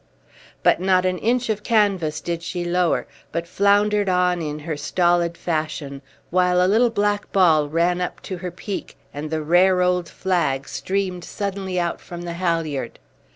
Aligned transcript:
But 0.63 0.79
not 0.81 1.05
an 1.05 1.19
inch 1.19 1.47
of 1.47 1.61
canvas 1.61 2.21
did 2.21 2.41
she 2.41 2.65
lower, 2.65 3.05
but 3.31 3.45
floundered 3.47 4.09
on 4.09 4.41
in 4.41 4.57
her 4.57 4.75
stolid 4.75 5.37
fashion, 5.37 6.01
while 6.31 6.59
a 6.59 6.65
little 6.65 6.89
black 6.89 7.31
ball 7.31 7.69
ran 7.69 8.01
up 8.01 8.19
to 8.23 8.37
her 8.39 8.49
peak, 8.49 8.97
and 9.13 9.29
the 9.29 9.43
rare 9.43 9.83
old 9.83 10.09
flag 10.09 10.67
streamed 10.67 11.23
suddenly 11.23 11.79
out 11.79 12.01
from 12.01 12.23
the 12.23 12.33
halliard. 12.33 12.97